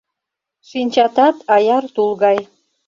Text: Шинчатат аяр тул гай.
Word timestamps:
Шинчатат 0.69 1.37
аяр 1.55 1.85
тул 1.95 2.11
гай. 2.23 2.39